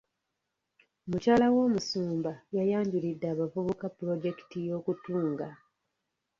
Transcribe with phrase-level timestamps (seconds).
[1.09, 5.47] Mukyala w'omusumba yayanjulidde abavubuka pulojekiti y'okutunga.